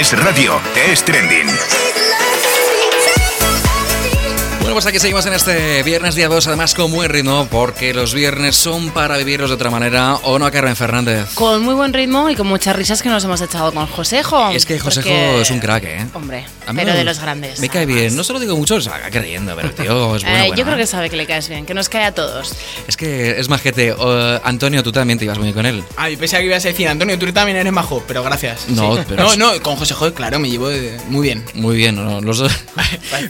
Es 0.00 0.18
Radio, 0.18 0.58
es 0.90 1.04
trending. 1.04 1.46
Bueno, 4.70 4.82
pues 4.82 4.86
aquí 4.86 5.00
seguimos 5.00 5.26
en 5.26 5.32
este 5.32 5.82
viernes 5.82 6.14
día 6.14 6.28
2, 6.28 6.46
además 6.46 6.76
con 6.76 6.92
buen 6.92 7.10
ritmo, 7.10 7.48
porque 7.50 7.92
los 7.92 8.14
viernes 8.14 8.54
son 8.54 8.90
para 8.90 9.16
vivirlos 9.16 9.50
de 9.50 9.56
otra 9.56 9.68
manera, 9.68 10.14
¿o 10.22 10.38
no, 10.38 10.48
Carmen 10.52 10.76
Fernández? 10.76 11.34
Con 11.34 11.64
muy 11.64 11.74
buen 11.74 11.92
ritmo 11.92 12.30
y 12.30 12.36
con 12.36 12.46
muchas 12.46 12.76
risas 12.76 13.02
que 13.02 13.08
nos 13.08 13.24
hemos 13.24 13.40
echado 13.40 13.72
con 13.74 13.88
Josejo. 13.88 14.50
Es 14.50 14.64
que 14.66 14.78
Josejo 14.78 15.08
porque- 15.08 15.40
es 15.40 15.50
un 15.50 15.58
crack, 15.58 15.82
¿eh? 15.82 16.06
Hombre, 16.14 16.44
pero 16.72 16.92
de 16.94 17.02
los 17.02 17.18
grandes. 17.18 17.58
Me 17.58 17.68
cae 17.68 17.84
bien, 17.84 18.14
no 18.14 18.22
se 18.22 18.32
lo 18.32 18.38
digo 18.38 18.56
mucho, 18.56 18.80
se 18.80 18.90
va 18.90 19.00
creyendo, 19.10 19.56
pero 19.56 19.72
tío, 19.72 20.14
es 20.14 20.22
bueno. 20.22 20.38
Eh, 20.44 20.52
yo 20.56 20.64
creo 20.64 20.76
que 20.76 20.86
sabe 20.86 21.10
que 21.10 21.16
le 21.16 21.26
caes 21.26 21.48
bien, 21.48 21.66
que 21.66 21.74
nos 21.74 21.88
cae 21.88 22.04
a 22.04 22.12
todos. 22.14 22.52
Es 22.86 22.96
que 22.96 23.40
es 23.40 23.48
majete. 23.48 23.92
Uh, 23.92 24.38
Antonio, 24.44 24.84
tú 24.84 24.92
también 24.92 25.18
te 25.18 25.24
ibas 25.24 25.36
muy 25.38 25.46
bien 25.46 25.54
con 25.56 25.66
él. 25.66 25.82
Ay, 25.96 26.14
pensaba 26.16 26.42
que 26.42 26.46
ibas 26.46 26.64
a 26.64 26.68
decir, 26.68 26.86
Antonio, 26.86 27.18
tú 27.18 27.32
también 27.32 27.58
eres 27.58 27.72
majo, 27.72 28.04
pero 28.06 28.22
gracias. 28.22 28.68
No, 28.68 28.94
Sí. 28.96 29.02
pero- 29.08 29.24
no, 29.24 29.36
no, 29.56 29.62
con 29.62 29.74
José 29.74 29.94
Joder, 29.94 30.14
claro, 30.14 30.38
me 30.38 30.48
llevo 30.48 30.68
de- 30.68 30.96
muy 31.08 31.22
bien. 31.26 31.44
Muy 31.54 31.76
bien, 31.76 31.96
¿no? 31.96 32.20
Los 32.20 32.38
dos. 32.38 32.52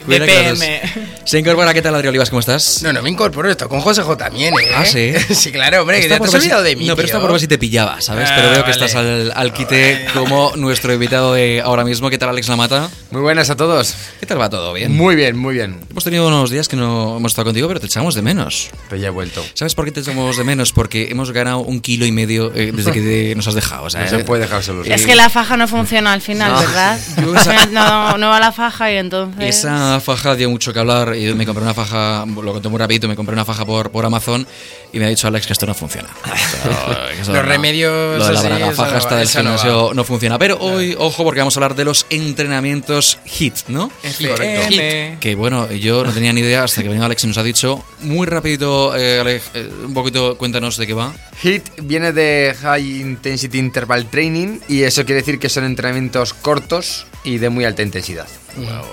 Cuidado 0.05 0.27
que 0.27 0.49
los 0.51 0.59
dos. 0.59 0.59
BPM. 0.59 1.21
Se 1.31 1.39
incorpora, 1.39 1.73
¿qué 1.73 1.81
tal, 1.81 1.95
Adri 1.95 2.09
Olivas? 2.09 2.29
¿Cómo 2.29 2.41
estás? 2.41 2.83
No, 2.83 2.93
no 2.93 3.03
me 3.03 3.09
incorporo 3.11 3.49
esto 3.49 3.69
con 3.69 3.81
José 3.81 4.03
J 4.03 4.17
también, 4.25 4.53
¿eh? 4.53 4.67
Ah, 4.75 4.85
¿sí? 4.85 5.13
sí, 5.33 5.53
claro, 5.53 5.83
hombre, 5.83 6.01
que 6.01 6.09
te 6.09 6.15
has 6.15 6.35
olvidado 6.35 6.65
de 6.65 6.75
mí. 6.75 6.89
No, 6.89 6.97
pero 6.97 7.07
está 7.07 7.19
tío. 7.19 7.23
por 7.23 7.31
ver 7.31 7.41
si 7.41 7.47
te 7.47 7.57
pillaba, 7.57 8.01
¿sabes? 8.01 8.29
Ah, 8.33 8.35
pero 8.35 8.51
veo 8.51 8.65
que 8.65 8.73
estás 8.73 8.97
al, 8.97 9.31
al 9.33 9.53
quite 9.53 10.07
como 10.13 10.51
nuestro 10.57 10.93
invitado 10.93 11.35
de 11.35 11.61
ahora 11.61 11.85
mismo. 11.85 12.11
¿Qué 12.11 12.19
tal, 12.19 12.31
Alex 12.31 12.49
Lamata? 12.49 12.91
Muy 13.13 13.21
buenas 13.23 13.49
a 13.49 13.55
todos. 13.57 13.95
¿Qué 14.19 14.27
tal 14.27 14.41
va 14.41 14.51
todo? 14.51 14.73
¿Bien? 14.73 14.91
Muy 14.91 15.15
bien, 15.15 15.37
muy 15.39 15.55
bien. 15.55 15.79
Hemos 15.89 16.03
tenido 16.03 16.27
unos 16.27 16.51
días 16.51 16.67
que 16.67 16.75
no 16.75 17.19
hemos 17.19 17.31
estado 17.31 17.45
contigo, 17.45 17.69
pero 17.69 17.79
te 17.79 17.87
echamos 17.87 18.17
de 18.17 18.23
menos. 18.23 18.69
Pero 18.89 19.01
ya 19.01 19.07
he 19.07 19.11
vuelto. 19.11 19.45
¿Sabes 19.55 19.77
por 19.77 19.85
qué 19.85 19.93
te 19.93 20.01
echamos 20.01 20.37
de 20.37 20.43
menos? 20.43 20.73
Porque 20.73 21.11
hemos 21.13 21.31
ganado 21.31 21.59
un 21.61 21.81
kilo 21.81 22.07
y 22.07 22.11
medio 22.11 22.53
eh, 22.57 22.73
desde 22.75 22.91
que 22.91 23.01
te- 23.03 23.35
nos 23.37 23.47
has 23.47 23.55
dejado. 23.55 23.85
o 23.85 23.91
sea, 23.91 24.01
No 24.03 24.09
se 24.09 24.19
puede 24.25 24.43
dejar 24.43 24.65
solo. 24.65 24.83
Es 24.85 25.07
que 25.07 25.15
la 25.15 25.31
faja 25.31 25.57
no 25.57 25.69
funciona 25.69 26.13
al 26.13 26.23
final, 26.23 26.51
No. 26.55 26.59
¿verdad? 26.59 26.99
Esa- 27.41 27.67
No, 27.67 28.19
no 28.19 28.31
va 28.31 28.41
la 28.41 28.51
faja 28.51 28.91
y 28.91 28.97
entonces... 28.97 29.59
Esa 29.61 30.01
faja 30.01 30.35
dio 30.35 30.51
mucho 30.51 30.73
que 30.73 30.81
hablar 30.81 31.20
y 31.21 31.35
me 31.35 31.45
compré 31.45 31.63
una 31.63 31.75
faja, 31.75 32.25
lo 32.27 32.53
conté 32.53 32.69
muy 32.69 32.79
rapidito, 32.79 33.09
me 33.09 33.17
compré 33.17 33.35
una 33.35 33.45
faja 33.45 33.65
por, 33.67 33.91
por 33.91 34.05
Amazon 34.07 34.47
y 34.93 34.99
me 34.99 35.07
ha 35.07 35.09
dicho 35.09 35.29
Alex 35.29 35.47
que 35.47 35.53
esto 35.53 35.67
no 35.67 35.75
funciona. 35.75 36.09
Eso 37.21 37.33
Los 37.33 37.43
no. 37.43 37.43
remedios 37.43 38.19
Lo 38.19 38.27
de 38.27 38.33
la 38.33 38.43
braga 38.43 38.73
faja 38.73 38.99
va, 38.99 39.17
del 39.17 39.27
no 39.27 39.31
gimnasio 39.31 39.95
no, 39.95 40.05
funciona. 40.05 40.39
Pero 40.39 40.59
hoy, 40.59 40.97
ojo, 40.99 41.25
porque 41.25 41.41
vamos 41.41 41.57
a 41.57 41.61
hablar 41.61 41.75
de 41.75 41.85
los 41.85 42.07
entrenamientos 42.11 43.19
HIT, 43.25 43.69
¿no? 43.69 43.91
FM. 44.03 45.19
Que 45.21 45.35
bueno, 45.35 45.71
yo 45.73 46.05
no 46.05 46.13
tenía 46.13 46.33
ni 46.33 46.41
idea 46.41 46.65
hasta 46.65 46.83
que 46.83 46.89
vino 46.89 47.05
Alex 47.05 47.25
y 47.25 47.27
nos 47.27 47.39
ha 47.39 47.43
dicho 47.43 47.85
muy 48.01 48.27
rapidito, 48.27 48.97
eh, 48.97 49.21
Alex, 49.21 49.51
eh, 49.55 49.71
un 49.85 49.95
poquito 49.95 50.39
cuéntanos 50.39 50.77
de 50.77 50.87
qué 50.87 50.95
va. 50.95 51.13
HIT 51.43 51.65
viene 51.83 52.13
de 52.13 52.57
High 52.61 53.01
Intensity 53.01 53.59
Interval 53.59 54.09
Training 54.09 54.61
y 54.69 54.83
eso 54.83 55.05
quiere 55.05 55.21
decir 55.21 55.39
que 55.39 55.49
son 55.49 55.65
entrenamientos 55.65 56.35
cortos 56.35 57.07
y 57.25 57.39
de 57.39 57.49
muy 57.51 57.65
alta 57.65 57.83
intensidad. 57.83 58.27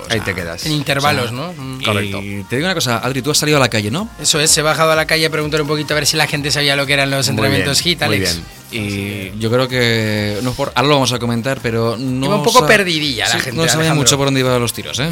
Ahí 0.09 0.19
te 0.21 0.35
quedas. 0.35 0.65
En 0.65 0.73
intervalos, 0.73 1.31
¿no? 1.31 1.51
Mm. 1.53 1.83
Correcto. 1.83 2.21
Y 2.21 2.43
te 2.43 2.57
digo 2.57 2.67
una 2.67 2.75
cosa, 2.75 2.97
Adri, 2.99 3.21
tú 3.21 3.31
has 3.31 3.37
salido 3.37 3.57
a 3.57 3.59
la 3.61 3.69
calle, 3.69 3.89
¿no? 3.89 4.09
Eso 4.21 4.39
es, 4.39 4.55
he 4.57 4.61
bajado 4.61 4.91
a 4.91 4.95
la 4.95 5.07
calle 5.07 5.25
a 5.25 5.29
preguntar 5.29 5.61
un 5.61 5.67
poquito 5.67 5.93
a 5.93 5.95
ver 5.95 6.05
si 6.05 6.15
la 6.17 6.27
gente 6.27 6.51
sabía 6.51 6.75
lo 6.75 6.85
que 6.85 6.93
eran 6.93 7.09
los 7.09 7.25
Muy 7.27 7.31
entrenamientos 7.31 7.83
bien, 7.83 7.93
HIT, 7.97 8.05
muy 8.05 8.15
Alex. 8.17 8.41
bien. 8.71 9.33
Y 9.33 9.39
yo 9.39 9.49
creo 9.49 9.67
que 9.67 10.37
no 10.43 10.51
es 10.51 10.55
por, 10.55 10.71
ahora 10.75 10.87
lo 10.89 10.93
vamos 10.95 11.13
a 11.13 11.19
comentar, 11.19 11.59
pero 11.63 11.95
no 11.97 12.25
Iba 12.27 12.35
un 12.35 12.43
poco 12.43 12.65
perdidilla 12.67 13.25
la 13.27 13.31
Sí, 13.33 13.39
gente, 13.39 13.51
No 13.57 13.63
sabía 13.63 13.75
Alejandro. 13.75 13.95
mucho 14.03 14.17
por 14.17 14.27
dónde 14.27 14.41
iban 14.41 14.59
los 14.59 14.73
tiros, 14.73 14.99
¿eh? 14.99 15.09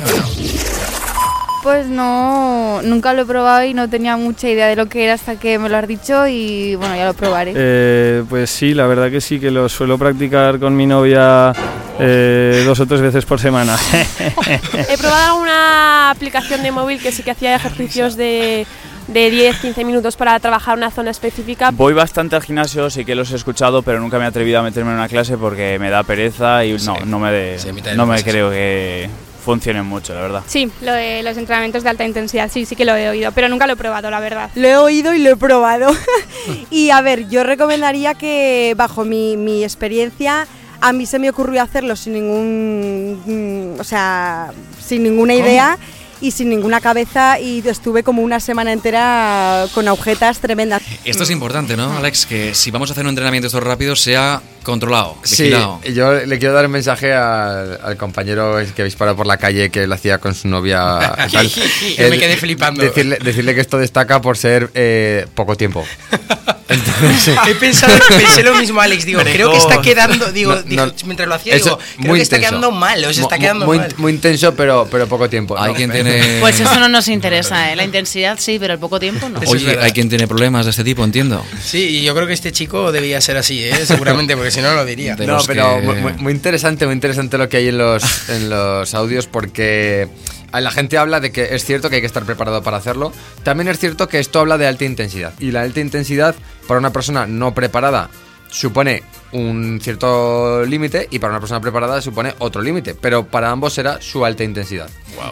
Pues 1.64 1.88
no, 1.88 2.82
nunca 2.84 3.14
lo 3.14 3.24
he 3.24 3.26
probado 3.26 3.64
y 3.66 3.74
no 3.74 3.90
tenía 3.90 4.18
mucha 4.18 4.48
idea 4.48 4.68
de 4.68 4.76
lo 4.76 4.86
que 4.88 5.04
era 5.06 5.14
hasta 5.16 5.40
que 5.40 5.58
me 5.58 5.68
lo 5.68 5.78
has 5.78 5.88
dicho 5.88 6.28
y 6.28 6.76
bueno, 6.76 6.96
ya 6.96 7.06
lo 7.08 7.16
probaré. 7.16 7.54
Eh, 7.56 8.24
pues 8.30 8.52
sí, 8.52 8.76
la 8.76 8.86
verdad 8.86 9.10
que 9.10 9.20
sí, 9.20 9.40
que 9.40 9.50
lo 9.50 9.68
suelo 9.68 9.98
practicar 9.98 10.60
con 10.60 10.76
mi 10.78 10.86
novia 10.86 11.54
eh, 12.00 12.64
dos 12.66 12.80
o 12.80 12.86
tres 12.86 13.02
veces 13.02 13.26
por 13.26 13.40
semana. 13.40 13.78
He 14.90 14.98
probado 14.98 15.34
alguna 15.34 16.12
aplicación 16.12 16.64
de 16.64 16.72
móvil 16.72 17.02
que 17.02 17.12
sí 17.12 17.24
que 17.24 17.32
hacía 17.32 17.56
ejercicios 17.56 18.16
de, 18.16 18.66
de 19.08 19.54
10-15 19.54 19.86
minutos 19.86 20.16
para 20.16 20.40
trabajar 20.40 20.78
una 20.78 20.92
zona 20.92 21.12
específica. 21.12 21.72
Voy 21.72 21.94
bastante 21.94 22.36
al 22.36 22.44
gimnasio, 22.44 22.90
sí 22.90 23.06
que 23.06 23.16
los 23.16 23.32
he 23.32 23.36
escuchado, 23.36 23.82
pero 23.82 24.00
nunca 24.00 24.18
me 24.20 24.26
he 24.26 24.28
atrevido 24.28 24.60
a 24.60 24.64
meterme 24.64 24.92
en 24.92 24.98
una 24.98 25.08
clase 25.08 25.38
porque 25.38 25.78
me 25.80 25.90
da 25.90 26.04
pereza 26.04 26.66
y 26.66 26.74
no, 26.86 26.98
no 27.06 27.20
me, 27.20 27.32
de- 27.32 27.60
Sí, 27.60 27.70
no 27.96 28.06
me 28.06 28.22
creo 28.24 28.50
que 28.50 29.10
funcionen 29.46 29.86
mucho, 29.86 30.14
la 30.16 30.22
verdad. 30.22 30.44
Sí, 30.48 30.72
lo 30.82 30.92
de 30.92 31.22
los 31.22 31.38
entrenamientos 31.38 31.84
de 31.84 31.90
alta 31.92 32.04
intensidad, 32.04 32.50
sí, 32.52 32.66
sí 32.66 32.76
que 32.76 32.84
lo 32.84 32.96
he 32.96 33.08
oído, 33.10 33.32
pero 33.32 33.48
nunca 33.48 33.68
lo 33.68 33.74
he 33.74 33.76
probado, 33.76 34.10
la 34.10 34.20
verdad. 34.20 34.50
Lo 34.56 34.68
he 34.68 34.76
oído 34.76 35.14
y 35.14 35.20
lo 35.20 35.30
he 35.30 35.36
probado. 35.36 35.92
y 36.72 36.90
a 36.90 37.00
ver, 37.02 37.30
yo 37.30 37.44
recomendaría 37.44 38.16
que 38.16 38.74
bajo 38.76 39.06
mi, 39.06 39.38
mi 39.38 39.64
experiencia 39.64 40.48
a 40.86 40.94
mí 40.94 41.08
se 41.08 41.18
me 41.18 41.32
ocurrió 41.32 41.64
hacerlo 41.64 41.96
sin 41.96 42.14
ningún, 42.14 43.20
mm, 43.26 43.80
o 43.80 43.84
sea, 43.84 44.52
sin 44.86 45.02
ninguna 45.02 45.34
idea 45.34 45.80
y 46.22 46.30
sin 46.30 46.48
ninguna 46.50 46.80
cabeza 46.80 47.40
y 47.40 47.68
estuve 47.68 48.04
como 48.04 48.22
una 48.22 48.40
semana 48.40 48.72
entera 48.72 49.66
con 49.74 49.88
agujetas 49.88 50.38
tremendas. 50.38 50.84
Esto 51.04 51.24
es 51.24 51.32
importante, 51.32 51.76
¿no, 51.76 51.98
Alex? 51.98 52.28
Que 52.28 52.54
si 52.54 52.70
vamos 52.70 52.92
a 52.92 52.94
hacer 52.94 53.04
un 53.04 53.10
entrenamiento 53.10 53.48
estos 53.48 53.64
rápidos 53.64 54.00
sea 54.00 54.44
controlado, 54.66 55.16
Sí, 55.24 55.44
vigilado. 55.44 55.80
yo 55.84 56.14
le 56.14 56.38
quiero 56.40 56.54
dar 56.54 56.66
un 56.66 56.72
mensaje 56.72 57.14
al, 57.14 57.80
al 57.82 57.96
compañero 57.98 58.58
que 58.76 58.82
habéis 58.82 58.96
parado 58.96 59.16
por 59.16 59.26
la 59.28 59.38
calle 59.38 59.70
que 59.70 59.88
lo 59.88 59.96
hacía 59.96 60.18
con 60.18 60.36
su 60.36 60.48
novia. 60.50 61.00
tal. 61.32 61.48
Yo 61.50 62.10
me 62.10 62.18
quedé 62.20 62.36
flipando. 62.36 62.84
Decirle, 62.84 63.18
decirle 63.24 63.56
que 63.56 63.62
esto 63.62 63.78
destaca 63.78 64.20
por 64.22 64.38
ser 64.38 64.70
eh, 64.74 65.26
poco 65.34 65.56
tiempo. 65.56 65.86
Entonces, 66.68 67.36
He 67.48 67.54
pensado, 67.56 67.94
pensé 68.10 68.42
lo 68.44 68.56
mismo, 68.56 68.82
Alex. 68.82 69.06
Digo, 69.06 69.22
creo 69.22 69.52
que 69.52 69.58
está 69.58 69.82
quedando. 69.84 70.32
Digo, 70.32 70.56
No, 70.66 70.92
mientras 71.06 71.30
lo 71.30 71.36
hacía, 71.36 71.56
digo, 71.56 71.78
creo 72.02 72.16
que 72.16 72.22
está 72.22 72.38
intenso. 72.38 72.52
quedando 72.56 72.72
mal, 72.72 73.06
o 73.06 73.14
se 73.14 73.22
está 73.22 73.38
quedando 73.38 73.68
muy, 73.68 73.78
mal. 73.78 73.94
muy 73.98 74.14
intenso, 74.14 74.56
pero, 74.56 74.88
pero 74.90 75.08
poco 75.08 75.30
tiempo. 75.30 75.56
Hay 75.60 75.72
No, 75.72 75.78
quien 75.78 75.92
tiene... 75.92 76.38
Pues 76.40 76.60
eso 76.60 76.80
no 76.80 76.90
nos 76.90 77.08
interesa, 77.08 77.72
¿eh? 77.72 77.76
La 77.76 77.84
intensidad 77.84 78.38
sí, 78.40 78.58
pero 78.60 78.74
el 78.74 78.80
poco 78.80 79.00
tiempo 79.00 79.30
no. 79.30 79.40
Oye, 79.46 79.78
hay 79.80 79.92
quien 79.92 80.10
tiene 80.10 80.28
problemas 80.28 80.66
de 80.66 80.72
este 80.72 80.84
tipo, 80.84 81.04
entiendo. 81.04 81.46
Sí, 81.64 82.00
y 82.00 82.04
yo 82.04 82.16
creo 82.16 82.26
que 82.26 82.34
este 82.34 82.52
chico 82.52 82.92
debía 82.92 83.22
ser 83.22 83.38
así, 83.38 83.64
¿eh? 83.64 83.86
seguramente, 83.86 84.36
porque 84.36 84.50
si 84.56 84.62
no 84.62 84.74
lo 84.74 84.86
diría. 84.86 85.16
No, 85.16 85.38
pero 85.48 85.76
que- 85.78 85.82
muy, 85.86 85.96
muy- 85.98 86.14
muy 86.14 86.34
interesante, 86.34 86.86
muy 86.86 86.94
interesante 86.96 87.38
lo 87.38 87.48
que 87.50 87.58
hay 87.58 87.68
en 87.68 87.78
los, 87.78 88.30
en 88.30 88.50
los 88.50 88.94
audios 88.94 89.28
porque 89.28 90.08
la 90.52 90.72
gente 90.72 90.98
habla 90.98 91.20
de 91.20 91.32
que 91.32 91.54
es 91.56 91.66
cierto 91.66 91.90
que 91.90 91.96
hay 91.98 92.02
que 92.02 92.08
estar 92.08 92.24
preparado 92.24 92.64
para 92.64 92.78
hacerlo. 92.78 93.12
También 93.44 93.68
es 93.68 93.78
cierto 93.80 94.08
que 94.08 94.20
esto 94.20 94.40
habla 94.40 94.58
de 94.58 94.68
alta 94.68 94.86
intensidad. 94.86 95.34
Y 95.40 95.52
la 95.52 95.62
alta 95.62 95.80
intensidad 95.82 96.34
para 96.68 96.80
una 96.80 96.92
persona 96.94 97.26
no 97.28 97.54
preparada 97.54 98.10
supone 98.50 99.04
un 99.34 99.80
cierto 99.82 100.64
límite 100.66 101.10
y 101.12 101.20
para 101.20 101.32
una 101.34 101.40
persona 101.42 101.60
preparada 101.60 102.02
supone 102.02 102.34
otro 102.40 102.62
límite. 102.62 102.94
Pero 102.96 103.26
para 103.26 103.52
ambos 103.52 103.74
será 103.74 104.00
su 104.02 104.24
alta 104.24 104.44
intensidad. 104.46 104.90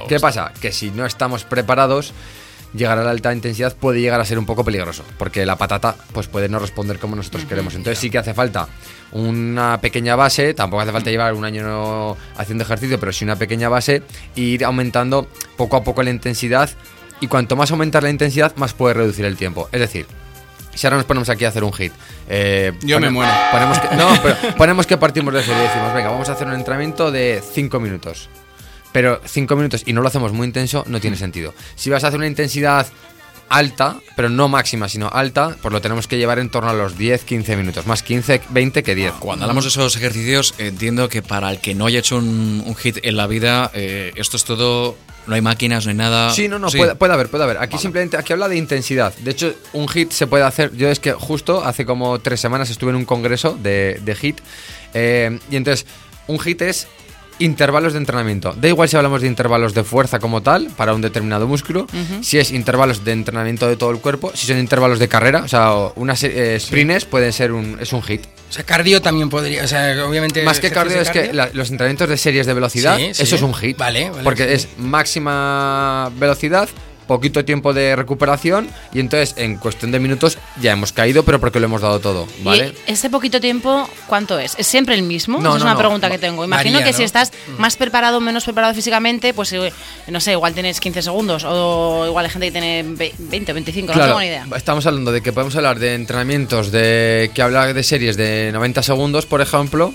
¿Qué 0.09 0.19
pasa? 0.19 0.51
Que 0.59 0.73
si 0.73 0.91
no 0.91 1.06
estamos 1.06 1.45
preparados 1.45 2.12
llegar 2.73 2.97
a 2.97 3.03
la 3.03 3.11
alta 3.11 3.34
intensidad 3.34 3.75
puede 3.75 4.01
llegar 4.01 4.19
a 4.19 4.25
ser 4.25 4.39
un 4.39 4.45
poco 4.45 4.63
peligroso, 4.63 5.03
porque 5.17 5.45
la 5.45 5.56
patata 5.57 5.95
pues 6.11 6.28
puede 6.28 6.50
no 6.50 6.59
responder 6.59 7.00
como 7.00 7.16
nosotros 7.16 7.45
queremos. 7.45 7.75
Entonces 7.75 8.00
sí 8.00 8.09
que 8.09 8.17
hace 8.17 8.34
falta 8.34 8.67
una 9.11 9.79
pequeña 9.79 10.16
base, 10.16 10.53
tampoco 10.53 10.81
hace 10.81 10.91
falta 10.91 11.12
llevar 11.12 11.33
un 11.33 11.45
año 11.45 12.16
haciendo 12.38 12.63
ejercicio, 12.63 13.00
pero 13.00 13.12
sí 13.13 13.23
una 13.25 13.35
pequeña 13.35 13.69
base 13.69 14.01
e 14.35 14.41
ir 14.41 14.66
aumentando 14.66 15.28
poco 15.56 15.78
a 15.78 15.83
poco 15.83 16.01
la 16.03 16.09
intensidad 16.09 16.69
y 17.22 17.28
cuanto 17.28 17.56
más 17.56 17.72
aumentar 17.72 18.03
la 18.03 18.09
intensidad 18.09 18.56
más 18.56 18.73
puede 18.73 18.95
reducir 18.95 19.25
el 19.25 19.38
tiempo. 19.38 19.69
Es 19.72 19.79
decir, 19.79 20.07
si 20.73 20.88
ahora 20.88 20.97
nos 20.97 21.06
ponemos 21.06 21.29
aquí 21.29 21.45
a 21.45 21.50
hacer 21.50 21.63
un 21.63 21.72
hit. 21.73 21.94
eh, 22.28 22.73
Yo 22.81 23.00
me 23.00 23.12
muero. 23.12 23.31
Ponemos 23.51 23.79
que, 23.79 23.95
no, 23.95 24.09
pero 24.23 24.35
ponemos 24.57 24.88
que 24.88 24.97
partimos 24.97 25.31
de 25.33 25.44
cero 25.44 25.57
y 25.59 25.67
decimos, 25.67 25.94
venga, 25.94 26.09
vamos 26.09 26.28
a 26.29 26.31
hacer 26.33 26.47
un 26.47 26.53
entrenamiento 26.53 27.12
de 27.12 27.41
5 27.53 27.79
minutos. 27.79 28.29
Pero 28.94 29.20
5 29.26 29.56
minutos 29.58 29.84
y 29.86 29.92
no 29.94 30.02
lo 30.02 30.08
hacemos 30.08 30.31
muy 30.31 30.48
intenso, 30.48 30.86
no 30.88 31.02
tiene 31.02 31.18
sentido. 31.18 31.54
Si 31.76 31.90
vas 31.90 32.04
a 32.06 32.08
hacer 32.08 32.18
una 32.20 32.28
intensidad 32.28 32.88
alta, 33.50 33.98
pero 34.16 34.30
no 34.30 34.48
máxima, 34.48 34.90
sino 34.90 35.09
alta, 35.09 35.56
pues 35.62 35.72
lo 35.72 35.81
tenemos 35.81 36.08
que 36.08 36.18
llevar 36.18 36.40
en 36.40 36.50
torno 36.50 36.70
a 36.70 36.74
los 36.74 36.98
10-15 36.98 37.56
minutos. 37.58 37.86
Más 37.86 38.02
15, 38.02 38.42
20 38.50 38.81
que 38.84 38.96
10. 38.96 39.14
Cuando 39.20 39.46
hablamos 39.46 39.66
de 39.66 39.70
esos 39.70 39.96
ejercicios, 39.96 40.56
entiendo 40.58 41.08
que 41.09 41.22
para 41.22 41.52
el 41.52 41.59
que 41.59 41.76
no 41.76 41.86
haya 41.86 42.00
hecho 42.00 42.18
un, 42.18 42.63
un 42.66 42.75
hit 42.75 43.00
en 43.04 43.18
la 43.18 43.28
vida, 43.28 43.69
eh, 43.74 44.12
esto 44.16 44.38
es 44.38 44.44
todo. 44.44 44.96
No 45.28 45.36
hay 45.36 45.42
máquinas, 45.42 45.86
no 45.86 45.92
hay 45.92 45.98
nada. 45.98 46.31
Sí, 46.34 46.48
no, 46.50 46.60
no, 46.60 46.68
Puede, 46.69 46.96
puede 46.96 47.13
haber, 47.13 47.30
puede 47.30 47.44
haber. 47.46 47.57
Aquí 47.60 47.78
simplemente, 47.78 48.18
aquí 48.18 48.34
habla 48.34 48.50
de 48.50 48.57
intensidad. 48.57 49.13
De 49.19 49.31
hecho, 49.31 49.54
un 49.72 49.88
hit 49.88 50.12
se 50.12 50.28
puede 50.28 50.44
hacer. 50.44 50.75
Yo 50.75 50.89
es 50.89 51.00
que 51.00 51.13
justo 51.13 51.63
hace 51.63 51.86
como 51.86 52.19
tres 52.19 52.42
semanas 52.42 52.69
estuve 52.69 52.89
en 52.89 52.98
un 52.98 53.06
congreso 53.06 53.57
de, 53.62 54.00
de 54.04 54.16
hit. 54.16 54.42
eh, 54.94 55.39
y 55.50 55.56
entonces, 55.56 55.86
un 56.28 56.39
hit 56.39 56.62
es 56.63 56.88
intervalos 57.44 57.94
de 57.94 58.00
entrenamiento. 58.00 58.54
Da 58.60 58.68
igual 58.68 58.88
si 58.90 58.95
hablamos 58.95 59.22
de 59.22 59.28
intervalos 59.28 59.74
de 59.74 59.84
fuerza 59.84 60.19
como 60.19 60.42
tal, 60.42 60.68
para 60.78 60.94
un 60.94 61.01
determinado 61.01 61.48
músculo, 61.48 61.88
si 62.22 62.40
es 62.40 62.51
intervalos 62.51 63.04
de 63.04 63.12
entrenamiento 63.12 63.68
de 63.68 63.75
todo 63.75 63.92
el 63.92 64.00
cuerpo, 64.00 64.31
si 64.34 64.48
son 64.48 64.57
intervalos 64.60 65.00
de 65.00 65.07
carrera, 65.07 65.44
o 65.44 65.48
sea, 65.48 65.74
unas 65.95 66.24
eh, 66.24 66.60
sprints 66.60 67.06
pueden 67.06 67.34
ser 67.34 67.51
un, 67.51 67.78
es 67.80 67.92
un 67.94 68.01
hit. 68.01 68.22
O 68.50 68.54
sea, 68.54 68.63
cardio 68.63 69.01
también 69.01 69.30
podría. 69.30 69.63
O 69.63 69.68
sea, 69.68 70.06
obviamente. 70.07 70.44
Más 70.44 70.60
que 70.60 70.69
cardio 70.69 71.01
es 71.01 71.10
que 71.10 71.34
la- 71.34 71.50
los 71.54 71.72
entrenamientos 71.72 72.07
de 72.07 72.18
series 72.18 72.45
de 72.45 72.54
velocidad, 72.54 72.98
Sí, 72.98 73.13
sí. 73.13 73.24
eso 73.24 73.36
es 73.36 73.42
un 73.42 73.54
hit. 73.56 73.78
Vale, 73.78 74.10
vale, 74.12 74.24
Porque 74.24 74.54
es 74.54 74.68
máxima 74.78 76.12
velocidad 76.19 76.69
poquito 77.07 77.44
tiempo 77.45 77.73
de 77.73 77.95
recuperación 77.95 78.69
y 78.94 79.00
entonces 79.00 79.35
en 79.38 79.57
cuestión 79.57 79.91
de 79.91 80.00
minutos 80.00 80.38
ya 80.61 80.71
hemos 80.71 80.91
caído, 80.91 81.23
pero 81.23 81.39
porque 81.39 81.59
lo 81.59 81.65
hemos 81.65 81.81
dado 81.81 82.00
todo, 82.00 82.27
¿vale? 82.44 82.73
¿Y 82.88 82.91
ese 82.91 83.09
poquito 83.09 83.39
tiempo 83.41 83.88
cuánto 84.07 84.39
es? 84.39 84.55
¿Es 84.57 84.67
siempre 84.67 84.95
el 84.95 85.03
mismo? 85.03 85.39
No, 85.39 85.50
Esa 85.50 85.57
es 85.57 85.63
una 85.63 85.73
no. 85.73 85.79
pregunta 85.79 86.09
que 86.09 86.17
tengo. 86.17 86.44
Imagino 86.45 86.83
que 86.83 86.94
si 86.94 87.03
estás 87.03 87.31
más 87.57 87.75
preparado 87.75 88.17
o 88.17 88.21
menos 88.21 88.44
preparado 88.44 88.73
físicamente, 88.73 89.33
pues 89.33 89.51
eh, 89.53 89.71
no 90.07 90.19
sé, 90.19 90.31
igual 90.33 90.53
tienes 90.53 90.79
15 90.79 91.01
segundos 91.01 91.44
o 91.45 92.05
igual 92.07 92.25
hay 92.25 92.31
gente 92.31 92.47
que 92.47 92.51
tiene 92.51 92.83
ve- 92.88 93.13
20 93.17 93.51
o 93.51 93.55
25, 93.55 93.94
no 93.94 94.05
tengo 94.05 94.19
ni 94.19 94.27
idea. 94.27 94.45
estamos 94.55 94.85
hablando 94.85 95.11
de 95.11 95.21
que 95.21 95.33
podemos 95.33 95.55
hablar 95.55 95.79
de 95.79 95.95
entrenamientos 95.95 96.71
de 96.71 97.31
que 97.33 97.41
habla 97.41 97.73
de 97.73 97.83
series 97.83 98.17
de 98.17 98.51
90 98.53 98.83
segundos, 98.83 99.25
por 99.25 99.41
ejemplo, 99.41 99.94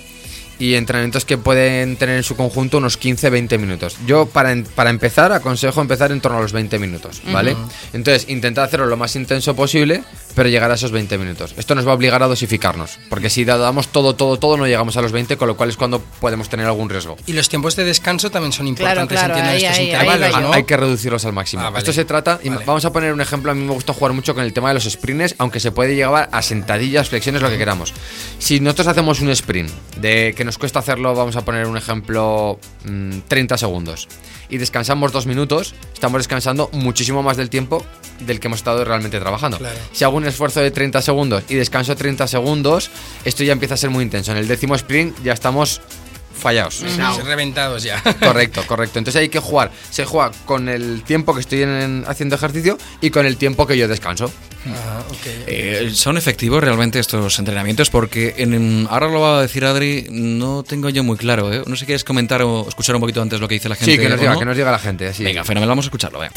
y 0.59 0.75
entrenamientos 0.75 1.25
que 1.25 1.39
pueden 1.39 1.97
tener 1.97 2.17
en 2.17 2.23
su 2.23 2.37
conjunto 2.37 2.79
unos 2.79 3.01
15-20 3.01 3.59
minutos. 3.59 3.97
Yo 4.07 4.27
para, 4.27 4.55
para 4.75 4.91
empezar 4.91 5.33
aconsejo 5.33 5.81
empezar 5.81 6.13
en 6.13 6.21
torno 6.21 6.39
a 6.39 6.41
los 6.41 6.53
20 6.53 6.79
minutos, 6.79 7.23
¿vale? 7.33 7.57
Entonces, 7.93 8.29
intentar 8.29 8.65
hacerlo 8.65 8.87
lo 8.87 8.97
más 8.97 9.15
intenso 9.17 9.55
posible, 9.55 10.03
pero 10.35 10.49
llegar 10.49 10.71
a 10.71 10.75
esos 10.75 10.93
20 10.93 11.19
minutos. 11.19 11.55
Esto 11.57 11.75
nos 11.75 11.87
va 11.87 11.93
a 11.93 11.95
obligar 11.95 12.23
a 12.23 12.27
dosificarnos, 12.27 12.99
porque 13.09 13.31
si 13.31 13.45
damos 13.45 13.89
todo, 13.89 14.15
todo, 14.15 14.39
todo, 14.39 14.57
no 14.57 14.67
llegamos 14.67 14.97
a 14.97 15.03
los 15.03 15.13
20, 15.13 15.37
con 15.37 15.49
lo 15.49 15.57
cual 15.57 15.69
es 15.69 15.77
cuando 15.77 16.01
podemos 16.01 16.49
tener 16.49 16.67
algún 16.67 16.89
riesgo. 16.89 17.17
Y 17.27 17.33
los 17.33 17.49
tiempos 17.49 17.77
de 17.77 17.85
descanso 17.85 18.31
también 18.31 18.53
son 18.53 18.67
importantes, 18.67 19.19
claro, 19.19 19.35
entiendo, 19.35 19.51
ahí, 19.51 19.65
estos 19.65 19.79
ahí, 19.79 19.87
intervalos. 19.87 20.41
¿no? 20.41 20.53
Hay 20.53 20.65
que 20.65 20.77
reducirlos 20.77 21.25
al 21.25 21.33
máximo. 21.33 21.63
Ah, 21.63 21.71
vale. 21.71 21.79
Esto 21.79 21.93
se 21.93 22.05
trata, 22.05 22.41
y 22.43 22.49
vamos 22.51 22.85
a 22.85 22.93
poner 22.93 23.13
un 23.13 23.21
ejemplo, 23.21 23.51
a 23.51 23.55
mí 23.55 23.63
me 23.63 23.73
gusta 23.73 23.93
jugar 23.93 24.13
mucho 24.13 24.35
con 24.35 24.45
el 24.45 24.53
tema 24.53 24.69
de 24.69 24.75
los 24.75 24.85
sprints, 24.85 25.35
aunque 25.39 25.61
se 25.61 25.73
puede 25.73 25.95
llevar 25.95 26.29
a 26.33 26.43
sentadillas, 26.43 27.09
flexiones, 27.09 27.43
lo 27.43 27.51
que 27.51 27.59
queramos. 27.59 27.93
Si 28.39 28.61
nosotros 28.61 28.89
hacemos 28.89 29.21
un 29.21 29.31
sprint, 29.31 29.71
de 30.01 30.35
que 30.37 30.45
nos 30.45 30.59
cuesta 30.59 30.79
hacerlo, 30.79 31.15
vamos 31.15 31.37
a 31.37 31.45
poner 31.45 31.67
un 31.67 31.77
ejemplo, 31.77 32.59
mm, 32.85 33.21
30 33.29 33.59
segundos, 33.59 34.09
y 34.49 34.59
descansamos 34.59 35.13
dos 35.13 35.27
minutos, 35.27 35.75
estamos 35.93 36.21
descansando 36.21 36.71
muchísimo 36.73 37.23
más 37.23 37.37
del 37.37 37.51
tiempo 37.51 37.85
del 38.21 38.41
que 38.41 38.49
hemos 38.49 38.59
estado 38.61 38.85
realmente 38.85 39.19
trabajando. 39.21 39.59
Claro. 39.59 39.79
Si 39.93 40.05
hago 40.05 40.17
un 40.17 40.27
esfuerzo 40.27 40.61
de 40.61 40.71
30 40.71 41.03
segundos 41.03 41.45
y 41.49 41.55
descanso 41.55 41.95
30 41.97 42.27
segundos, 42.27 42.91
esto 43.25 43.45
ya 43.45 43.53
empieza 43.53 43.75
a 43.75 43.77
ser 43.79 43.91
muy 43.91 44.05
intenso. 44.05 44.33
En 44.33 44.39
el 44.39 44.49
décimo 44.49 44.75
sprint 44.75 45.17
ya 45.23 45.33
estamos 45.33 45.81
fallados. 46.39 46.85
Reventados 47.25 47.83
ya. 47.83 48.01
Correcto, 48.21 48.63
correcto. 48.67 49.01
Entonces 49.01 49.21
hay 49.21 49.29
que 49.29 49.41
jugar. 49.41 49.73
Se 49.91 50.05
juega 50.05 50.31
con 50.47 50.69
el 50.69 51.03
tiempo 51.03 51.35
que 51.35 51.41
estoy 51.41 51.63
en- 51.63 52.05
haciendo 52.07 52.37
ejercicio 52.37 52.79
y 53.01 53.11
con 53.11 53.27
el 53.27 53.37
tiempo 53.37 53.67
que 53.67 53.77
yo 53.77 53.89
descanso. 53.89 54.31
Ah, 54.69 55.03
ok. 55.09 55.27
Eh, 55.49 55.91
¿Son 55.95 56.17
efectivos 56.17 56.63
realmente 56.63 57.01
estos 57.01 57.37
entrenamientos? 57.41 57.91
Porque 57.91 58.35
en, 58.39 58.87
ahora 58.89 59.09
lo 59.09 59.21
va 59.21 59.39
a 59.39 59.43
decir 59.43 59.65
Adri, 59.65 60.07
no 60.11 60.63
tengo 60.63 60.89
yo 60.91 61.03
muy 61.03 61.17
claro. 61.17 61.53
¿eh? 61.53 61.63
No 61.67 61.75
sé 61.75 61.81
si 61.81 61.87
quieres 61.87 62.05
comentar 62.05 62.41
o 62.43 62.69
escuchar 62.69 62.95
un 62.95 63.01
poquito 63.01 63.21
antes 63.21 63.41
lo 63.41 63.49
que 63.49 63.55
dice 63.55 63.69
la 63.69 63.75
gente. 63.75 63.91
Sí, 63.91 63.99
que 63.99 64.09
nos 64.09 64.21
diga, 64.21 64.35
no. 64.35 64.39
que 64.39 64.45
nos 64.45 64.57
diga 64.57 64.71
la 64.71 64.79
gente. 64.79 65.09
Así. 65.09 65.25
Venga, 65.25 65.43
fenomenal, 65.43 65.71
vamos 65.71 65.87
a 65.87 65.89
escucharlo. 65.89 66.21
venga. 66.21 66.33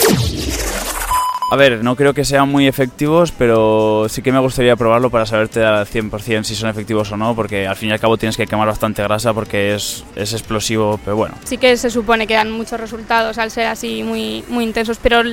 A 1.51 1.57
ver, 1.57 1.83
no 1.83 1.98
creo 1.98 2.13
que 2.13 2.24
sean 2.24 2.48
muy 2.48 2.65
efectivos, 2.65 3.33
pero 3.38 4.06
sí 4.07 4.21
que 4.21 4.31
me 4.31 4.39
gustaría 4.39 4.77
probarlo 4.77 5.09
para 5.09 5.25
saberte 5.25 5.62
al 5.65 5.86
100% 5.86 6.44
si 6.44 6.56
son 6.56 6.69
efectivos 6.69 7.12
o 7.12 7.18
no, 7.18 7.36
porque 7.36 7.68
al 7.68 7.75
fin 7.75 7.89
y 7.89 7.92
al 7.92 8.00
cabo 8.00 8.15
tienes 8.15 8.38
que 8.38 8.48
quemar 8.48 8.69
bastante 8.69 9.03
grasa 9.03 9.33
porque 9.33 9.75
es, 9.75 10.06
es 10.15 10.31
explosivo, 10.31 10.98
pero 11.03 11.18
bueno. 11.18 11.36
Sí 11.44 11.57
que 11.57 11.75
se 11.75 11.89
supone 11.89 12.25
que 12.25 12.36
dan 12.36 12.51
muchos 12.51 12.80
resultados 12.80 13.38
al 13.38 13.51
ser 13.51 13.68
así 13.68 14.01
muy, 14.01 14.45
muy 14.48 14.63
intensos, 14.63 14.98
pero 15.03 15.24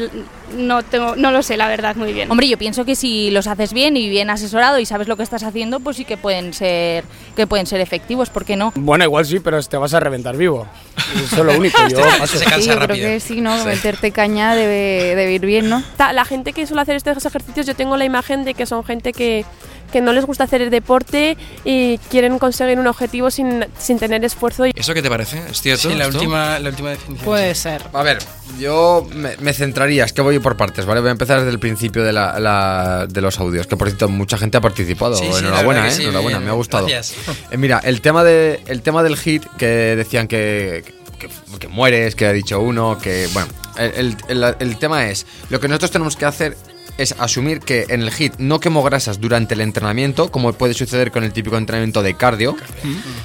no, 0.56 0.82
tengo, 0.82 1.14
no 1.14 1.30
lo 1.30 1.40
sé, 1.44 1.56
la 1.56 1.68
verdad, 1.68 1.94
muy 1.94 2.12
bien. 2.12 2.28
Hombre, 2.28 2.48
yo 2.48 2.58
pienso 2.58 2.84
que 2.84 2.96
si 2.96 3.30
los 3.30 3.46
haces 3.46 3.72
bien 3.72 3.96
y 3.96 4.08
bien 4.08 4.28
asesorado 4.28 4.80
y 4.80 4.86
sabes 4.86 5.06
lo 5.06 5.16
que 5.16 5.22
estás 5.22 5.44
haciendo, 5.44 5.78
pues 5.78 5.98
sí 5.98 6.04
que 6.04 6.16
pueden 6.16 6.52
ser 6.52 7.04
que 7.36 7.46
pueden 7.46 7.66
ser 7.66 7.80
efectivos, 7.80 8.28
¿por 8.28 8.44
qué 8.44 8.56
no? 8.56 8.72
Bueno, 8.74 9.04
igual 9.04 9.24
sí, 9.24 9.38
pero 9.38 9.62
te 9.62 9.76
vas 9.76 9.94
a 9.94 10.00
reventar 10.00 10.36
vivo. 10.36 10.66
Eso 11.14 11.36
es 11.36 11.44
lo 11.44 11.56
único. 11.56 11.78
Yo 11.88 11.98
paso. 12.18 12.38
Sí, 12.38 12.66
yo 12.66 12.76
creo 12.76 12.96
que 12.96 13.20
sí, 13.20 13.40
¿no? 13.40 13.64
Meterte 13.64 14.10
caña 14.10 14.56
debe, 14.56 15.14
debe 15.14 15.32
ir 15.34 15.46
bien, 15.46 15.68
¿no? 15.68 15.80
La 16.12 16.24
gente 16.24 16.52
que 16.52 16.66
suele 16.66 16.82
hacer 16.82 16.96
estos 16.96 17.24
ejercicios, 17.24 17.66
yo 17.66 17.74
tengo 17.74 17.96
la 17.96 18.04
imagen 18.04 18.44
de 18.44 18.54
que 18.54 18.66
son 18.66 18.84
gente 18.84 19.12
que, 19.12 19.44
que 19.92 20.00
no 20.00 20.12
les 20.12 20.24
gusta 20.24 20.44
hacer 20.44 20.62
el 20.62 20.70
deporte 20.70 21.36
y 21.64 21.98
quieren 22.10 22.38
conseguir 22.38 22.78
un 22.78 22.86
objetivo 22.86 23.30
sin, 23.30 23.64
sin 23.78 23.98
tener 23.98 24.24
esfuerzo. 24.24 24.66
Y 24.66 24.72
¿Eso 24.74 24.94
qué 24.94 25.02
te 25.02 25.08
parece? 25.08 25.42
¿Es 25.50 25.60
cierto? 25.60 25.88
Sí, 25.90 25.94
la 25.94 26.04
esto? 26.04 26.18
última, 26.18 26.58
la 26.58 26.68
última 26.70 26.90
definición. 26.90 27.24
Puede 27.24 27.54
ser. 27.54 27.82
A 27.92 28.02
ver, 28.02 28.18
yo 28.58 29.06
me, 29.14 29.36
me 29.38 29.52
centraría, 29.52 30.04
es 30.04 30.12
que 30.12 30.20
voy 30.22 30.38
por 30.38 30.56
partes, 30.56 30.84
¿vale? 30.86 31.00
Voy 31.00 31.08
a 31.08 31.12
empezar 31.12 31.38
desde 31.38 31.50
el 31.50 31.58
principio 31.58 32.02
de, 32.04 32.12
la, 32.12 32.38
la- 32.40 33.06
de 33.08 33.20
los 33.20 33.38
audios, 33.40 33.66
que 33.66 33.76
por 33.76 33.88
cierto 33.88 34.08
mucha 34.08 34.38
gente 34.38 34.56
ha 34.58 34.60
participado. 34.60 35.14
Sí, 35.16 35.24
Enhorabuena, 35.26 35.88
¿eh? 35.88 35.92
Enhorabuena, 36.00 36.38
bien, 36.38 36.44
me 36.46 36.50
ha 36.50 36.54
gustado. 36.54 36.86
gracias. 36.86 37.16
Eh, 37.50 37.56
mira, 37.56 37.80
el 37.84 38.00
tema, 38.00 38.24
de, 38.24 38.60
el 38.66 38.82
tema 38.82 39.02
del 39.02 39.16
hit 39.16 39.44
que 39.58 39.66
decían 39.66 40.28
que, 40.28 40.84
que, 41.18 41.68
mueres, 41.68 42.14
que 42.14 42.26
ha 42.26 42.32
dicho 42.32 42.60
uno, 42.60 42.98
que. 42.98 43.28
Bueno, 43.32 43.48
el- 43.76 44.16
el- 44.28 44.56
el 44.58 44.78
tema 44.78 45.08
es: 45.08 45.26
lo 45.50 45.60
que 45.60 45.68
nosotros 45.68 45.90
tenemos 45.90 46.16
que 46.16 46.24
hacer 46.24 46.56
es 46.98 47.14
asumir 47.18 47.60
que 47.60 47.86
en 47.88 48.02
el 48.02 48.10
hit 48.10 48.34
no 48.38 48.60
quemo 48.60 48.82
grasas 48.82 49.20
durante 49.20 49.54
el 49.54 49.60
entrenamiento, 49.60 50.30
como 50.30 50.52
puede 50.52 50.74
suceder 50.74 51.10
con 51.10 51.24
el 51.24 51.32
típico 51.32 51.56
entrenamiento 51.56 52.02
de 52.02 52.14
cardio, 52.14 52.56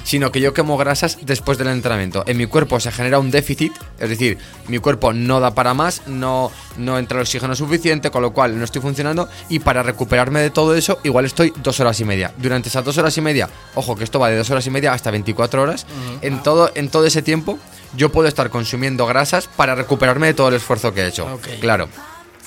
sino 0.04 0.32
que 0.32 0.40
yo 0.40 0.54
quemo 0.54 0.76
grasas 0.76 1.18
después 1.22 1.58
del 1.58 1.68
entrenamiento. 1.68 2.24
En 2.26 2.38
mi 2.38 2.46
cuerpo 2.46 2.80
se 2.80 2.92
genera 2.92 3.18
un 3.18 3.30
déficit, 3.30 3.72
es 3.98 4.08
decir, 4.08 4.38
mi 4.68 4.78
cuerpo 4.78 5.12
no 5.12 5.40
da 5.40 5.54
para 5.54 5.74
más, 5.74 6.06
no, 6.06 6.50
no 6.78 6.98
entra 6.98 7.18
el 7.18 7.22
oxígeno 7.22 7.54
suficiente, 7.56 8.10
con 8.10 8.22
lo 8.22 8.32
cual 8.32 8.56
no 8.56 8.64
estoy 8.64 8.80
funcionando 8.80 9.28
y 9.48 9.58
para 9.58 9.82
recuperarme 9.82 10.40
de 10.40 10.50
todo 10.50 10.74
eso 10.74 11.00
igual 11.02 11.24
estoy 11.24 11.52
dos 11.62 11.80
horas 11.80 11.98
y 12.00 12.04
media. 12.04 12.32
Durante 12.38 12.68
esas 12.68 12.84
dos 12.84 12.96
horas 12.96 13.16
y 13.18 13.20
media, 13.20 13.50
ojo 13.74 13.96
que 13.96 14.04
esto 14.04 14.20
va 14.20 14.30
de 14.30 14.36
dos 14.36 14.50
horas 14.50 14.66
y 14.66 14.70
media 14.70 14.92
hasta 14.92 15.10
24 15.10 15.62
horas, 15.62 15.86
en, 16.22 16.42
todo, 16.42 16.70
en 16.76 16.88
todo 16.88 17.06
ese 17.06 17.22
tiempo 17.22 17.58
yo 17.96 18.10
puedo 18.10 18.28
estar 18.28 18.50
consumiendo 18.50 19.06
grasas 19.06 19.48
para 19.48 19.74
recuperarme 19.74 20.28
de 20.28 20.34
todo 20.34 20.48
el 20.48 20.54
esfuerzo 20.54 20.94
que 20.94 21.02
he 21.02 21.08
hecho. 21.08 21.40
Claro. 21.60 21.88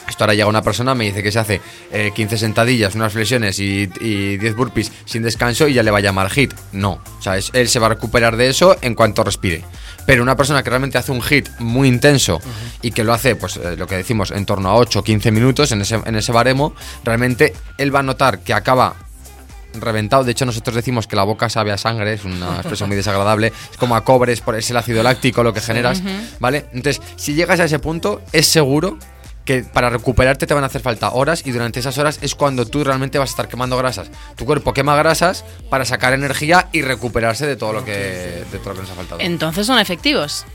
Esto 0.07 0.23
ahora 0.23 0.33
llega 0.33 0.47
una 0.47 0.61
persona, 0.61 0.95
me 0.95 1.03
dice 1.05 1.21
que 1.21 1.31
se 1.31 1.39
hace 1.39 1.61
eh, 1.91 2.11
15 2.15 2.37
sentadillas, 2.37 2.95
unas 2.95 3.11
flexiones 3.13 3.59
y, 3.59 3.89
y 3.99 4.37
10 4.37 4.55
burpees 4.55 4.91
sin 5.05 5.21
descanso 5.23 5.67
y 5.67 5.73
ya 5.73 5.83
le 5.83 5.91
va 5.91 5.97
a 5.97 6.01
llamar 6.01 6.29
hit. 6.29 6.53
No, 6.71 6.99
o 7.19 7.21
sea, 7.21 7.37
es- 7.37 7.51
él 7.53 7.67
se 7.67 7.79
va 7.79 7.87
a 7.87 7.89
recuperar 7.89 8.37
de 8.37 8.47
eso 8.49 8.75
en 8.81 8.95
cuanto 8.95 9.23
respire. 9.23 9.63
Pero 10.05 10.23
una 10.23 10.37
persona 10.37 10.63
que 10.63 10.69
realmente 10.69 10.97
hace 10.97 11.11
un 11.11 11.21
hit 11.21 11.49
muy 11.59 11.89
intenso 11.89 12.39
y 12.81 12.91
que 12.91 13.03
lo 13.03 13.13
hace, 13.13 13.35
pues 13.35 13.57
eh, 13.57 13.75
lo 13.77 13.87
que 13.87 13.97
decimos, 13.97 14.31
en 14.31 14.45
torno 14.45 14.69
a 14.69 14.75
8 14.75 14.99
o 14.99 15.03
15 15.03 15.31
minutos 15.31 15.71
en 15.73 15.81
ese, 15.81 15.99
en 16.05 16.15
ese 16.15 16.31
baremo, 16.31 16.73
realmente 17.03 17.53
él 17.77 17.93
va 17.93 17.99
a 17.99 18.03
notar 18.03 18.39
que 18.39 18.53
acaba 18.53 18.95
reventado. 19.73 20.23
De 20.23 20.31
hecho, 20.31 20.45
nosotros 20.45 20.75
decimos 20.75 21.07
que 21.07 21.15
la 21.15 21.23
boca 21.23 21.49
sabe 21.49 21.71
a 21.71 21.77
sangre, 21.77 22.13
es 22.13 22.23
una 22.23 22.55
expresión 22.55 22.89
muy 22.89 22.95
desagradable. 22.95 23.51
Es 23.71 23.77
como 23.77 23.95
a 23.95 24.03
cobre, 24.03 24.33
es, 24.33 24.41
por, 24.41 24.55
es 24.55 24.69
el 24.71 24.77
ácido 24.77 25.03
láctico 25.03 25.43
lo 25.43 25.53
que 25.53 25.61
generas. 25.61 26.01
¿vale? 26.39 26.65
Entonces, 26.73 27.01
si 27.17 27.33
llegas 27.33 27.59
a 27.59 27.65
ese 27.65 27.77
punto, 27.79 28.21
es 28.31 28.47
seguro 28.47 28.97
que 29.47 29.63
para 29.63 29.89
recuperarte 29.89 30.45
te 30.45 30.53
van 30.53 30.63
a 30.63 30.67
hacer 30.67 30.81
falta 30.81 31.11
horas 31.11 31.41
y 31.45 31.51
durante 31.51 31.79
esas 31.79 31.97
horas 31.97 32.19
es 32.21 32.35
cuando 32.35 32.65
tú 32.65 32.83
realmente 32.83 33.17
vas 33.17 33.29
a 33.29 33.31
estar 33.31 33.47
quemando 33.47 33.77
grasas. 33.77 34.11
Tu 34.35 34.45
cuerpo 34.45 34.73
quema 34.73 34.95
grasas 34.97 35.45
para 35.69 35.85
sacar 35.85 36.13
energía 36.13 36.67
y 36.73 36.81
recuperarse 36.81 37.47
de 37.47 37.55
todo 37.55 37.71
lo 37.71 37.85
que, 37.85 38.43
de 38.51 38.59
todo 38.59 38.71
lo 38.71 38.75
que 38.75 38.81
nos 38.81 38.91
ha 38.91 38.95
faltado. 38.95 39.21
Entonces 39.21 39.65
son 39.65 39.79
efectivos. 39.79 40.45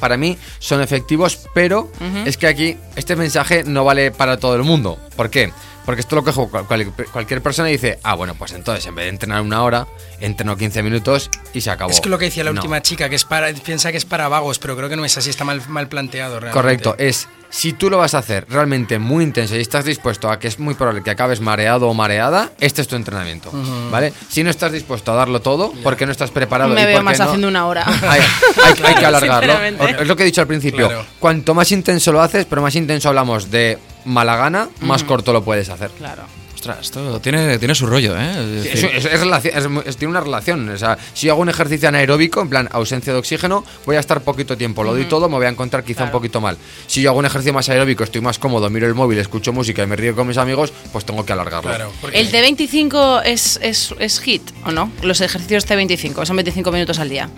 Para 0.00 0.16
mí 0.16 0.36
son 0.58 0.82
efectivos, 0.82 1.38
pero 1.54 1.90
es 2.24 2.36
que 2.36 2.48
aquí 2.48 2.76
este 2.96 3.16
mensaje 3.16 3.62
no 3.64 3.84
vale 3.84 4.10
para 4.10 4.38
todo 4.38 4.56
el 4.56 4.64
mundo. 4.64 4.98
¿Por 5.14 5.30
qué? 5.30 5.52
Porque 5.84 6.02
esto 6.02 6.14
lo 6.14 6.22
coge 6.22 6.46
cual- 6.48 6.66
cual- 6.66 6.92
cualquier 7.12 7.42
persona 7.42 7.68
y 7.68 7.72
dice, 7.72 7.98
ah, 8.02 8.14
bueno, 8.14 8.34
pues 8.34 8.52
entonces 8.52 8.84
en 8.86 8.94
vez 8.94 9.04
de 9.06 9.10
entrenar 9.10 9.40
una 9.42 9.62
hora, 9.62 9.86
entreno 10.20 10.56
15 10.56 10.82
minutos 10.82 11.30
y 11.54 11.60
se 11.62 11.70
acabó. 11.70 11.90
Es 11.90 12.00
que 12.00 12.08
lo 12.08 12.18
que 12.18 12.26
decía 12.26 12.44
la 12.44 12.52
No. 12.52 12.60
última 12.60 12.80
chica, 12.82 13.08
que 13.08 13.16
es 13.16 13.24
para, 13.24 13.52
piensa 13.52 13.90
que 13.90 13.98
es 13.98 14.04
para 14.04 14.28
vagos, 14.28 14.58
pero 14.58 14.76
creo 14.76 14.88
que 14.88 14.96
no 14.96 15.04
es 15.04 15.16
así, 15.16 15.30
está 15.30 15.44
mal, 15.44 15.62
mal 15.68 15.88
planteado 15.88 16.38
realmente. 16.38 16.52
Correcto, 16.54 16.94
es 16.98 17.28
si 17.48 17.72
tú 17.72 17.90
lo 17.90 17.98
vas 17.98 18.14
a 18.14 18.18
hacer 18.18 18.46
realmente 18.48 19.00
muy 19.00 19.24
intenso 19.24 19.56
y 19.56 19.60
estás 19.60 19.84
dispuesto 19.84 20.30
a 20.30 20.38
que 20.38 20.46
es 20.46 20.60
muy 20.60 20.74
probable 20.74 21.02
que 21.02 21.10
acabes 21.10 21.40
mareado 21.40 21.88
o 21.88 21.94
mareada, 21.94 22.52
este 22.60 22.82
es 22.82 22.86
tu 22.86 22.94
entrenamiento. 22.94 23.50
¿vale? 23.90 24.12
Si 24.28 24.44
no 24.44 24.50
estás 24.50 24.70
dispuesto 24.70 25.10
a 25.10 25.16
darlo 25.16 25.40
todo, 25.40 25.72
porque 25.82 26.06
no 26.06 26.12
estás 26.12 26.30
preparado 26.30 26.72
Me 26.74 26.82
y 26.82 26.86
veo 26.86 27.02
más 27.02 27.18
no- 27.18 27.24
haciendo 27.24 27.48
una 27.48 27.66
hora. 27.66 27.84
Hay, 28.02 28.20
hay- 28.20 28.82
hay 28.84 28.94
que 28.94 29.06
alargarlo. 29.06 29.54
Es 29.88 30.06
lo 30.06 30.14
que 30.14 30.22
he 30.22 30.26
dicho 30.26 30.40
al 30.42 30.46
principio. 30.46 30.86
Claro. 30.86 31.06
Cuanto 31.18 31.54
más 31.54 31.72
intenso 31.72 32.12
lo 32.12 32.20
haces, 32.22 32.44
pero 32.48 32.62
más 32.62 32.76
intenso 32.76 33.08
hablamos 33.08 33.50
de 33.50 33.78
mala 34.04 34.36
gana, 34.36 34.68
más 34.80 35.02
Ujú. 35.02 35.08
corto 35.08 35.32
lo 35.32 35.42
puedes 35.44 35.68
hacer. 35.68 35.90
Claro. 35.98 36.22
Ostras, 36.54 36.78
esto 36.82 37.18
tiene, 37.22 37.58
tiene 37.58 37.74
su 37.74 37.86
rollo, 37.86 38.14
¿eh? 38.20 38.30
Es 38.32 38.36
Es, 38.36 38.82
decir, 38.82 38.90
es- 38.94 39.04
es 39.06 39.20
relación- 39.20 39.56
es 39.56 39.68
mu- 39.70 39.80
es- 39.82 39.96
tiene 39.96 40.10
una 40.10 40.20
relación. 40.20 40.68
O 40.68 40.76
sea, 40.76 40.98
si 41.14 41.26
yo 41.26 41.32
hago 41.32 41.40
un 41.40 41.48
ejercicio 41.48 41.88
anaeróbico, 41.88 42.42
en 42.42 42.50
plan 42.50 42.68
ausencia 42.70 43.14
de 43.14 43.18
oxígeno, 43.18 43.64
voy 43.86 43.96
a 43.96 44.00
estar 44.00 44.20
poquito 44.20 44.58
tiempo. 44.58 44.84
Lo 44.84 44.92
doy 44.92 45.06
todo, 45.06 45.30
me 45.30 45.36
voy 45.36 45.46
a 45.46 45.48
encontrar 45.48 45.84
quizá 45.84 46.04
un 46.04 46.10
poquito 46.10 46.38
mal. 46.42 46.58
Si 46.86 47.00
yo 47.00 47.08
hago 47.10 47.18
un 47.18 47.24
ejercicio 47.24 47.54
más 47.54 47.66
aeróbico, 47.70 48.04
estoy 48.04 48.20
más 48.20 48.38
cómodo, 48.38 48.68
miro 48.68 48.86
el 48.86 48.94
móvil, 48.94 49.16
escucho 49.18 49.54
música 49.54 49.82
y 49.82 49.86
me 49.86 49.96
río 49.96 50.14
con 50.14 50.28
mis 50.28 50.36
amigos, 50.36 50.70
pues 50.92 51.06
tengo 51.06 51.24
que 51.24 51.32
alargarlo. 51.32 51.70
¿El 52.12 52.30
T25 52.30 53.22
es, 53.24 53.58
es, 53.62 53.94
es 53.98 54.20
hit 54.20 54.42
o 54.66 54.70
no? 54.70 54.92
Los 55.00 55.22
ejercicios 55.22 55.66
T25, 55.66 56.26
son 56.26 56.36
25 56.36 56.70
minutos 56.72 56.98
al 56.98 57.08
día. 57.08 57.30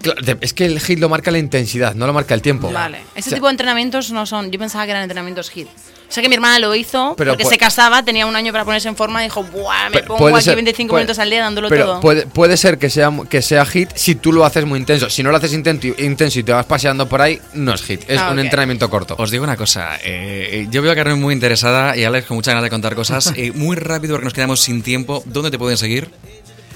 Claro, 0.00 0.18
es 0.40 0.54
que 0.54 0.64
el 0.64 0.80
hit 0.80 0.98
lo 1.00 1.10
marca 1.10 1.30
la 1.30 1.36
intensidad, 1.38 1.94
no 1.94 2.06
lo 2.06 2.14
marca 2.14 2.32
el 2.32 2.40
tiempo. 2.40 2.72
Vale. 2.72 3.00
Este 3.14 3.20
O 3.20 3.22
sea, 3.24 3.34
tipo 3.34 3.46
de 3.48 3.50
entrenamientos 3.50 4.10
no 4.10 4.24
son. 4.24 4.50
Yo 4.50 4.58
pensaba 4.58 4.86
que 4.86 4.92
eran 4.92 5.02
entrenamientos 5.02 5.50
hit. 5.50 5.68
Sé 6.10 6.20
que 6.22 6.28
mi 6.28 6.34
hermana 6.34 6.58
lo 6.58 6.74
hizo 6.74 7.14
Pero 7.16 7.30
porque 7.32 7.44
se 7.46 7.56
casaba, 7.56 8.02
tenía 8.04 8.26
un 8.26 8.36
año 8.36 8.52
para 8.52 8.64
ponerse 8.64 8.88
en 8.88 8.96
forma 8.96 9.20
y 9.22 9.26
dijo, 9.26 9.42
¡buah! 9.44 9.88
Me 9.90 10.02
pongo 10.02 10.28
aquí 10.34 10.44
ser- 10.44 10.56
25 10.56 10.90
puede- 10.90 11.04
minutos 11.04 11.18
al 11.20 11.30
día 11.30 11.40
dándolo 11.40 11.68
Pero 11.68 11.86
todo. 11.86 12.00
puede, 12.00 12.26
puede 12.26 12.56
ser 12.56 12.78
que 12.78 12.90
sea, 12.90 13.10
que 13.30 13.40
sea 13.40 13.64
hit 13.64 13.90
si 13.94 14.16
tú 14.16 14.32
lo 14.32 14.44
haces 14.44 14.66
muy 14.66 14.78
intenso. 14.80 15.08
Si 15.08 15.22
no 15.22 15.30
lo 15.30 15.36
haces 15.36 15.52
intento- 15.54 15.86
intenso 15.98 16.38
y 16.40 16.42
te 16.42 16.52
vas 16.52 16.66
paseando 16.66 17.08
por 17.08 17.22
ahí, 17.22 17.40
no 17.54 17.72
es 17.74 17.82
hit. 17.82 18.02
Es 18.08 18.18
Ah, 18.20 18.30
un 18.32 18.38
entrenamiento 18.40 18.90
corto. 18.90 19.14
Os 19.18 19.30
digo 19.30 19.44
una 19.44 19.56
cosa, 19.56 19.98
eh, 20.02 20.66
yo 20.70 20.82
veo 20.82 20.92
a 20.92 20.94
Carmen 20.96 21.20
muy 21.20 21.32
interesada 21.32 21.96
y 21.96 22.04
Alex 22.04 22.26
con 22.26 22.36
muchas 22.36 22.52
ganas 22.52 22.64
de 22.64 22.70
contar 22.70 22.94
cosas. 22.94 23.32
Eh, 23.40 23.52
muy 23.54 23.76
rápido 23.76 24.14
porque 24.14 24.24
nos 24.24 24.34
quedamos 24.34 24.60
sin 24.60 24.82
tiempo. 24.82 25.22
¿Dónde 25.24 25.50
te 25.50 25.58
pueden 25.58 25.78
seguir? 25.78 26.10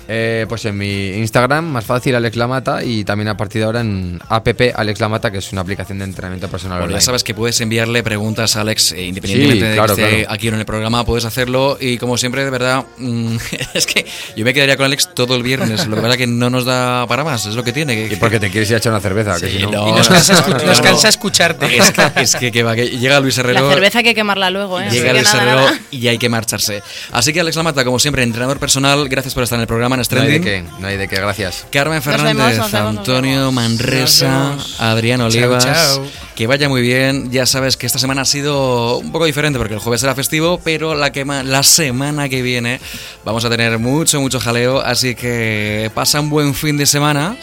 Eh, 0.07 0.45
pues 0.49 0.65
en 0.67 0.77
mi 0.77 1.09
Instagram, 1.15 1.65
más 1.65 1.85
fácil, 1.85 2.15
Alex 2.15 2.37
Lamata. 2.37 2.85
Y 2.85 3.05
también 3.05 3.29
a 3.29 3.37
partir 3.37 3.61
de 3.61 3.67
ahora 3.67 3.81
en 3.81 4.21
app 4.29 4.49
Alex 4.75 5.01
Lamata, 5.01 5.31
que 5.31 5.39
es 5.39 5.53
una 5.53 5.63
aplicación 5.63 5.99
de 5.99 6.05
entrenamiento 6.05 6.49
personal 6.49 6.79
Bueno, 6.81 6.95
ya 6.95 7.01
sabes 7.01 7.25
que 7.25 7.35
puedes 7.35 7.61
enviarle 7.61 8.03
preguntas 8.03 8.57
a 8.57 8.61
Alex, 8.61 8.93
eh, 8.93 9.03
independientemente 9.07 9.65
Sí, 9.65 9.69
de 9.71 9.75
claro, 9.77 9.97
que 9.97 10.03
esté 10.03 10.17
claro. 10.25 10.35
aquí 10.35 10.49
en 10.49 10.55
el 10.55 10.65
programa, 10.67 11.05
puedes 11.05 11.25
hacerlo. 11.25 11.79
Y 11.81 11.97
como 11.99 12.19
siempre, 12.19 12.45
de 12.45 12.51
verdad, 12.51 12.85
mm, 12.99 13.37
es 13.75 13.87
que 13.87 14.05
yo 14.37 14.45
me 14.45 14.53
quedaría 14.53 14.77
con 14.77 14.87
Alex 14.87 15.11
todo 15.15 15.37
el 15.37 15.43
viernes. 15.43 15.87
Lo 15.87 15.97
que 15.97 16.03
pasa 16.03 16.13
es 16.15 16.19
que 16.19 16.27
no 16.27 16.51
nos 16.51 16.65
da 16.65 17.07
para 17.07 17.25
más, 17.25 17.47
es 17.47 17.55
lo 17.55 17.65
que 17.65 17.73
tiene. 17.73 18.09
Y 18.11 18.17
porque 18.17 18.39
te 18.39 18.51
quieres 18.51 18.69
ir 18.71 18.75
a 18.77 18.79
echar 18.79 18.93
una 18.93 19.01
cerveza. 19.01 19.39
que 19.41 19.49
si 19.51 19.63
no- 19.63 19.71
no, 19.71 19.89
Y 19.89 19.93
nos 19.93 20.09
no, 20.11 20.17
cansa, 20.17 20.35
escu- 20.45 20.59
no, 20.61 20.67
nos 20.67 20.79
no. 20.79 20.85
cansa 20.85 21.09
escucharte. 21.09 21.77
Es 21.79 21.91
que, 21.93 22.21
es 22.23 22.37
que, 22.37 22.53
que 22.53 22.63
va, 22.63 22.75
que 22.75 22.89
llega 22.91 23.19
Luis 23.21 23.39
Herrero. 23.39 23.69
La 23.69 23.75
cerveza 23.75 23.99
hay 23.99 24.05
que 24.05 24.15
quemarla 24.15 24.51
luego, 24.51 24.81
¿eh? 24.81 24.89
Llega 24.91 25.13
Luis 25.13 25.25
nada, 25.25 25.43
Herrero 25.43 25.61
nada. 25.67 25.79
y 25.91 26.09
hay 26.09 26.19
que 26.19 26.29
marcharse. 26.29 26.83
Así 27.11 27.33
que 27.33 27.41
Alex 27.41 27.57
Lamata, 27.57 27.85
como 27.85 27.99
siempre, 27.99 28.23
entrenador 28.23 28.59
personal, 28.59 29.09
gracias 29.09 29.33
por 29.35 29.43
estar 29.43 29.57
en 29.57 29.63
el 29.63 29.67
programa 29.67 29.94
No 29.97 30.21
hay 30.23 30.31
de 30.33 30.41
qué, 30.41 30.65
no 30.81 30.87
hay 30.87 30.97
de 30.97 31.09
qué, 31.09 31.17
gracias. 31.17 31.67
Carmen 31.71 31.97
Nos 31.97 32.05
Fernández, 32.05 32.37
vemos, 32.37 32.57
nos 32.59 32.73
vemos, 32.73 32.93
nos 32.95 32.99
Antonio 33.01 33.37
vemos. 33.39 33.55
Manresa, 33.55 34.29
Nos 34.29 34.49
vemos. 34.51 34.81
Adrián 34.81 35.21
Olivas. 35.21 35.65
chao. 35.65 36.07
Que 36.35 36.47
vaya 36.49 36.69
muy 36.69 36.83
bien. 36.83 37.31
Ya 37.31 37.47
sabes 37.47 37.77
que 37.77 37.87
esta 37.87 37.99
semana 37.99 38.23
ha 38.23 38.25
sido 38.25 38.99
un 38.99 39.13
poco 39.13 39.25
diferente 39.25 39.59
porque 39.59 39.75
el 39.75 39.81
jueves 39.81 40.03
era 40.03 40.15
festivo, 40.15 40.61
pero 40.65 40.95
la, 40.95 41.13
que 41.13 41.25
ma- 41.25 41.43
la 41.45 41.63
semana 41.63 42.29
que 42.29 42.43
viene 42.43 42.81
vamos 43.25 43.45
a 43.45 43.51
tener 43.51 43.79
mucho, 43.79 44.21
mucho 44.21 44.41
jaleo. 44.41 44.81
Así 44.81 45.15
que 45.15 45.91
pasa 45.95 46.21
un 46.21 46.31
buen 46.31 46.55
fin 46.55 46.77
de 46.77 46.87
semana. 46.87 47.37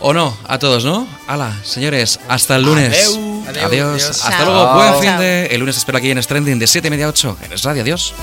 O 0.00 0.12
no, 0.14 0.36
a 0.46 0.58
todos, 0.60 0.84
¿no? 0.84 1.08
Hala, 1.26 1.56
señores, 1.64 2.20
hasta 2.28 2.54
el 2.56 2.62
lunes. 2.62 2.96
Adeu. 2.96 3.44
Adiós. 3.66 4.02
Hasta 4.08 4.30
Chao. 4.30 4.44
luego, 4.46 4.74
buen 4.74 5.02
fin 5.02 5.18
de. 5.18 5.46
El 5.46 5.58
lunes 5.60 5.76
espero 5.76 5.98
aquí 5.98 6.10
en 6.10 6.22
Stranding 6.22 6.58
de 6.58 6.66
7 6.68 6.86
y 6.86 6.90
media 6.90 7.06
a 7.06 7.08
8 7.08 7.36
en 7.44 7.52
Es 7.52 7.62
Radio. 7.64 7.82
Adiós. 7.82 8.14